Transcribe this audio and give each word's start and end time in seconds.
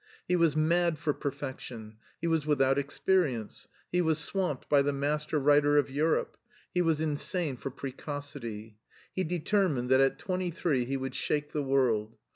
He 0.27 0.35
was 0.35 0.55
mad 0.55 0.97
for 0.97 1.13
perfection, 1.13 1.97
he 2.19 2.25
was 2.25 2.43
without 2.47 2.79
experience, 2.79 3.67
he 3.91 4.01
was 4.01 4.17
swamped 4.17 4.67
by 4.67 4.81
the 4.81 4.91
master 4.91 5.37
writer 5.37 5.77
of 5.77 5.91
Europe, 5.91 6.37
he 6.73 6.81
was 6.81 6.99
insane 6.99 7.55
for 7.55 7.69
precocity. 7.69 8.79
He 9.13 9.23
determined 9.23 9.91
that 9.91 10.01
at 10.01 10.17
twenty 10.17 10.49
three 10.49 10.85
he 10.85 10.97
would 10.97 11.13
shake 11.13 11.51
the 11.51 11.61
world. 11.61 12.17